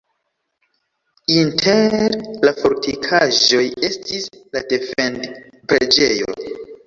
[1.39, 2.15] Inter
[2.47, 4.25] la fortikaĵoj estis
[4.57, 6.35] la defend-preĝejo.